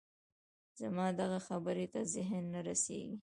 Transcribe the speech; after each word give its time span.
زما 0.79 1.07
دغه 1.19 1.39
خبرې 1.47 1.85
ته 1.93 2.01
ذهن 2.13 2.43
نه 2.53 2.59
رسېږي 2.67 3.17